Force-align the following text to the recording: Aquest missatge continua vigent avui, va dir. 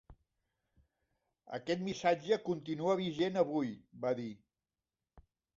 Aquest 1.57 1.83
missatge 1.89 2.39
continua 2.49 2.97
vigent 3.03 3.39
avui, 3.45 3.73
va 4.07 4.19
dir. 4.23 4.29